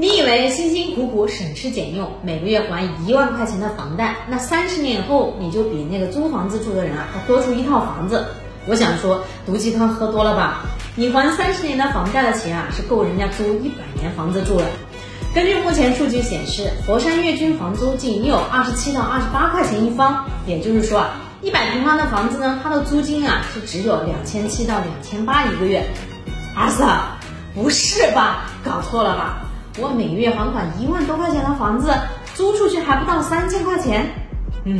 [0.00, 8.24] 你以为辛辛苦苦省吃俭用，每个月还一万块钱的房贷，那三十年以后你就比那个租房子住的人啊，还多出一套房子？
[8.68, 10.60] 我想说，毒鸡汤喝多了吧？
[10.94, 14.66] 你还三十年的房贷的钱啊，是够人家租一百年房子住了。
[15.34, 21.10] 根据目前数据显示，佛山月均房租仅有二十七到二十八块钱一方，也就是说啊，
[21.42, 25.84] 一百平方的房子呢，它的租金啊是只有两千七到两千八一个月。
[26.54, 26.84] 儿子，
[27.52, 28.44] 不是吧？
[28.64, 29.42] 搞错了吧？
[29.80, 31.92] 我每月还款一万多块钱的房子，
[32.34, 34.06] 租出去还不到三千块钱。
[34.64, 34.78] 嗯，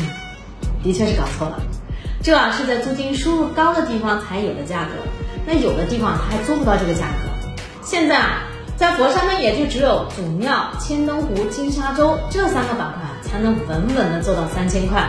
[0.82, 1.60] 的确是搞错了。
[2.22, 4.90] 这啊是在租金收入高的地方才有的价格，
[5.46, 7.28] 那有的地方它还租不到这个价格。
[7.82, 8.42] 现在啊，
[8.76, 15.08] 在佛山呢，也就只有祖庙、千灯湖、金沙洲这三个板块才能稳稳的做到三千块。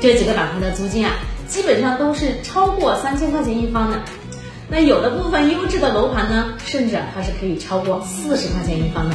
[0.00, 1.14] 这几个板块的租金啊，
[1.48, 3.98] 基本上都是超过三千块钱一方的。
[4.68, 9.14] 那有的部分优质的楼盘呢，甚至它是可以超过四十块钱一方的。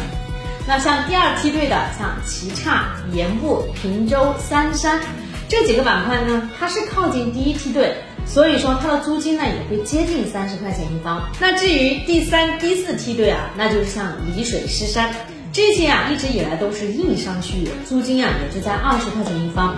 [0.67, 5.02] 那像第二梯队的，像齐岔、盐步、平洲、三山
[5.47, 7.95] 这几个板块呢，它是靠近第一梯队，
[8.27, 11.27] 所以说它的租金呢也会接近三十块钱一方。
[11.39, 15.11] 那至于第三、第四梯队啊，那就是像沂水、狮山
[15.52, 19.75] 这些啊，一直以来都是硬伤区域，租金啊也就在二十块钱一方。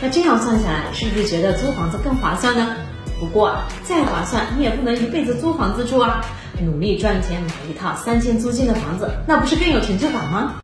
[0.00, 2.74] 那这样算下来，是不是觉得租房子更划算呢？
[3.22, 6.20] 不过再划算，你也不能一辈子租房子住啊！
[6.60, 10.54] 努力赚钱买一套三千租金的房子，那不是更有成就感吗？